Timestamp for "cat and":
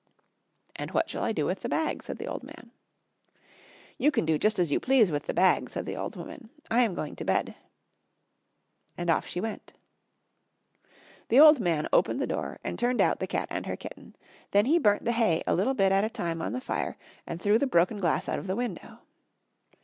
13.27-13.67